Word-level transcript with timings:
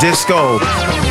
Disco. 0.00 1.09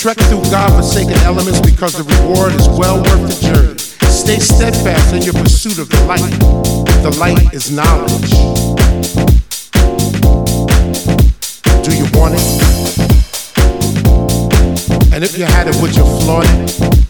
Trek 0.00 0.16
through 0.16 0.40
God-forsaken 0.44 1.12
elements 1.24 1.60
because 1.60 1.92
the 1.92 2.04
reward 2.04 2.54
is 2.54 2.66
well 2.68 3.02
worth 3.02 3.28
the 3.28 3.52
journey. 3.52 3.78
Stay 4.08 4.38
steadfast 4.38 5.12
in 5.12 5.20
your 5.20 5.34
pursuit 5.34 5.78
of 5.78 5.90
the 5.90 6.02
light. 6.06 6.40
The 7.02 7.10
light 7.20 7.52
is 7.52 7.70
knowledge. 7.70 8.30
Do 11.84 11.94
you 11.94 12.06
want 12.18 12.32
it? 12.32 12.40
And 15.12 15.22
if 15.22 15.36
you 15.36 15.44
had 15.44 15.68
it, 15.68 15.76
would 15.82 15.94
you 15.94 16.04
flaunt 16.24 16.48
it? 16.48 17.09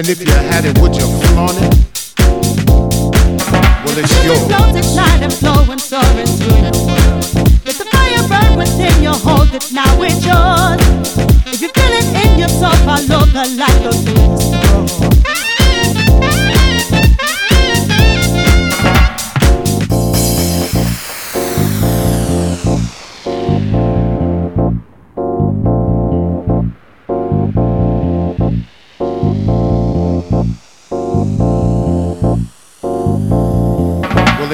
And 0.00 0.08
if 0.08 0.26
you 0.26 0.32
had 0.32 0.64
it, 0.64 0.78
would 0.78 0.96
you 0.96 1.04
flaunt 1.28 1.58
it? 1.58 1.76
Well, 3.84 3.98
it's 3.98 4.24
yours. 4.24 4.40
It 4.40 4.48
flows, 4.48 4.74
it's 4.74 4.96
not 4.96 5.20
and 5.20 5.30
flow 5.30 5.70
and 5.70 5.78
soar 5.78 6.00
into 6.16 6.40
the 6.40 6.72
world. 6.88 7.66
Let 7.66 7.76
the 7.76 7.84
fire 7.84 8.26
burn 8.26 8.56
within 8.56 9.02
your 9.02 9.12
hold 9.12 9.52
it 9.52 9.70
now, 9.74 10.00
it's 10.00 10.24
yours. 10.24 10.80
If 11.44 11.60
you 11.60 11.68
feel 11.68 11.92
it 11.92 12.08
in 12.24 12.38
your 12.38 12.48
soul, 12.48 12.72
follow 12.86 13.26
the 13.26 13.44
light, 13.58 13.82
go 13.84 13.92
through 13.92 14.14
the 14.14 14.88
storm. 14.88 14.99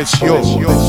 it's 0.07 0.21
yours. 0.21 0.86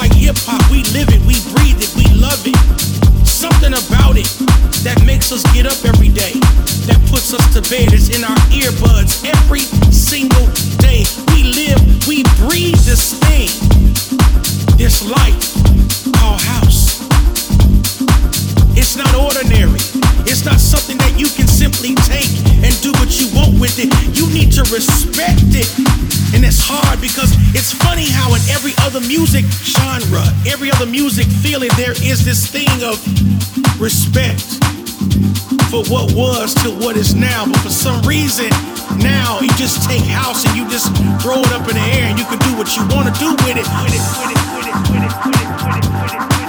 Like 0.00 0.14
hip 0.14 0.36
hop. 0.48 0.64
We 0.72 0.80
live 0.96 1.12
it, 1.12 1.20
we 1.28 1.36
breathe 1.52 1.76
it, 1.76 1.92
we 1.92 2.08
love 2.16 2.40
it. 2.48 2.56
Something 3.28 3.76
about 3.76 4.16
it 4.16 4.24
that 4.80 4.96
makes 5.04 5.30
us 5.30 5.44
get 5.52 5.66
up 5.68 5.76
every 5.84 6.08
day, 6.08 6.32
that 6.88 6.96
puts 7.12 7.34
us 7.36 7.44
to 7.52 7.60
bed. 7.68 7.92
It's 7.92 8.08
in 8.08 8.24
our 8.24 8.40
earbuds 8.48 9.28
every 9.28 9.60
single 9.92 10.48
day. 10.80 11.04
We 11.36 11.52
live, 11.52 11.80
we 12.08 12.24
breathe 12.40 12.80
this 12.88 13.12
thing, 13.28 13.52
this 14.80 15.04
life 15.04 15.36
called 16.16 16.40
house. 16.40 17.04
It's 18.72 18.96
not 18.96 19.12
ordinary. 19.12 20.09
It's 20.26 20.44
not 20.44 20.60
something 20.60 20.98
that 20.98 21.14
you 21.16 21.28
can 21.28 21.46
simply 21.46 21.94
take 22.08 22.30
and 22.64 22.72
do 22.82 22.92
what 23.00 23.20
you 23.20 23.28
want 23.32 23.56
with 23.60 23.78
it. 23.78 23.88
You 24.16 24.26
need 24.32 24.52
to 24.58 24.62
respect 24.68 25.52
it. 25.56 25.68
And 26.34 26.44
it's 26.44 26.60
hard 26.60 27.00
because 27.00 27.32
it's 27.56 27.72
funny 27.72 28.06
how 28.08 28.34
in 28.34 28.42
every 28.50 28.72
other 28.84 29.00
music 29.00 29.44
genre, 29.64 30.22
every 30.46 30.70
other 30.70 30.86
music 30.86 31.26
feeling, 31.26 31.70
there 31.76 31.92
is 31.92 32.24
this 32.24 32.46
thing 32.46 32.70
of 32.82 33.00
respect 33.80 34.60
for 35.70 35.82
what 35.88 36.12
was 36.12 36.54
to 36.62 36.70
what 36.82 36.96
is 36.96 37.14
now. 37.14 37.46
But 37.46 37.60
for 37.60 37.74
some 37.74 38.02
reason, 38.02 38.50
now 38.98 39.40
you 39.40 39.50
just 39.54 39.88
take 39.88 40.02
house 40.04 40.44
and 40.46 40.56
you 40.56 40.68
just 40.68 40.90
throw 41.22 41.40
it 41.40 41.52
up 41.52 41.66
in 41.68 41.76
the 41.78 41.86
air 41.94 42.10
and 42.10 42.18
you 42.18 42.26
can 42.26 42.38
do 42.44 42.52
what 42.58 42.74
you 42.76 42.82
want 42.94 43.08
to 43.08 43.14
do 43.18 43.30
with 43.46 43.56
it. 43.56 43.66
With 43.82 43.94
it, 43.94 44.02
with 44.20 44.32
it, 44.32 44.40
with 44.50 44.66
it, 44.66 44.76
with 44.90 45.02
it, 45.02 45.12
with 45.24 45.36
it, 45.36 45.52
with 45.64 45.76
it, 45.76 46.24
with 46.24 46.34
it, 46.34 46.39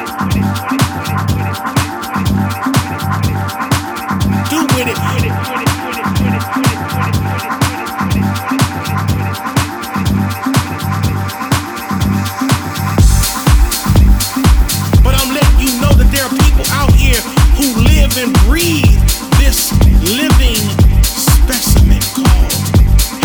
this 18.62 19.74
living 20.14 20.62
specimen 21.02 21.98
called 22.14 22.54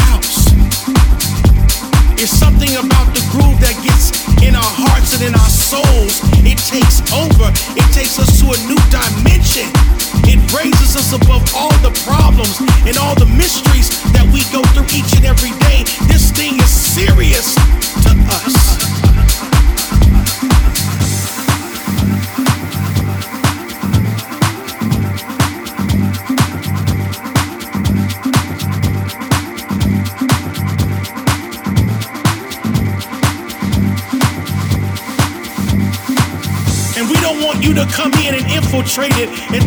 house. 0.08 0.48
Something 2.24 2.72
about 2.76 3.12
the 3.12 3.20
groove 3.30 3.60
that 3.60 3.76
gets 3.84 4.16
in 4.40 4.56
our 4.56 4.72
hearts 4.80 5.12
and 5.12 5.28
in 5.28 5.34
our 5.36 5.52
souls. 5.52 6.24
It 6.40 6.56
takes 6.56 7.04
over, 7.12 7.52
it 7.76 7.88
takes 7.92 8.18
us 8.18 8.40
to 8.40 8.48
a 8.48 8.58
new 8.64 8.80
dimension. 8.88 9.68
It 10.24 10.40
raises 10.56 10.96
us 10.96 11.12
above 11.12 11.44
all 11.54 11.74
the 11.84 11.92
problems 12.08 12.56
and 12.88 12.96
all 12.96 13.14
the 13.14 13.28
mysteries 13.36 13.92
that 14.16 14.24
we 14.32 14.40
go 14.48 14.64
through 14.72 14.88
each 14.96 15.12
and 15.20 15.26
every 15.26 15.52
day. 15.68 15.84
This 16.08 16.32
thing 16.32 16.56
is 16.56 16.72
serious 16.72 17.54
to 18.08 18.16
us. 18.40 18.65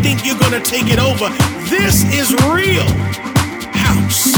Think 0.10 0.26
you're 0.26 0.40
gonna 0.40 0.64
take 0.64 0.88
it 0.88 1.00
over. 1.00 1.30
This 1.70 2.04
is 2.14 2.34
real 2.50 2.88
house. 3.74 4.34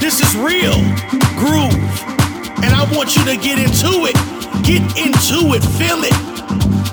This 0.00 0.20
is 0.20 0.36
real 0.36 0.76
groove. 1.40 1.72
And 2.62 2.74
I 2.74 2.86
want 2.94 3.16
you 3.16 3.24
to 3.24 3.36
get 3.36 3.58
into 3.58 4.04
it. 4.04 4.16
Get 4.62 4.82
into 4.98 5.54
it. 5.56 5.62
Feel 5.80 6.04
it. 6.04 6.14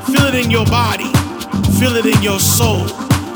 Feel 0.08 0.28
it 0.28 0.36
in 0.36 0.50
your 0.52 0.66
body. 0.66 1.12
Feel 1.80 1.96
it 1.98 2.06
in 2.06 2.22
your 2.24 2.40
soul. 2.40 2.88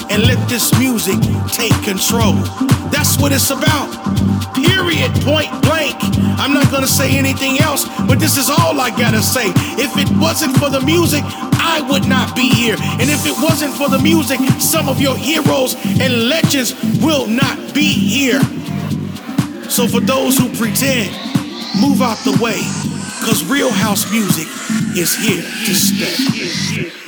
And 0.09 0.23
let 0.23 0.39
this 0.47 0.71
music 0.79 1.19
take 1.51 1.75
control. 1.83 2.35
That's 2.91 3.19
what 3.19 3.31
it's 3.31 3.49
about. 3.49 3.89
Period. 4.55 5.11
Point 5.21 5.51
blank. 5.63 5.97
I'm 6.39 6.53
not 6.53 6.71
gonna 6.71 6.87
say 6.87 7.17
anything 7.17 7.59
else, 7.59 7.85
but 8.07 8.19
this 8.19 8.37
is 8.37 8.49
all 8.49 8.79
I 8.79 8.89
gotta 8.89 9.21
say. 9.21 9.51
If 9.77 9.97
it 9.97 10.09
wasn't 10.17 10.57
for 10.57 10.69
the 10.69 10.81
music, 10.81 11.23
I 11.71 11.79
would 11.89 12.05
not 12.05 12.35
be 12.35 12.49
here. 12.49 12.75
And 12.99 13.09
if 13.09 13.25
it 13.25 13.35
wasn't 13.41 13.73
for 13.73 13.87
the 13.87 13.97
music, 13.99 14.39
some 14.59 14.89
of 14.89 14.99
your 14.99 15.15
heroes 15.15 15.75
and 16.01 16.27
legends 16.27 16.75
will 17.01 17.27
not 17.27 17.73
be 17.73 17.87
here. 17.87 18.41
So 19.69 19.87
for 19.87 20.01
those 20.01 20.37
who 20.37 20.53
pretend, 20.57 21.15
move 21.79 22.01
out 22.01 22.17
the 22.25 22.37
way, 22.43 22.59
because 23.21 23.45
real 23.45 23.71
house 23.71 24.11
music 24.11 24.47
is 24.97 25.15
here 25.15 25.43
to 25.65 25.73
stay. 25.73 27.00